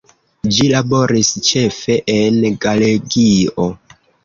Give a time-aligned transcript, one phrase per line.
[0.53, 3.71] Ĝi laboris ĉefe en Galegio.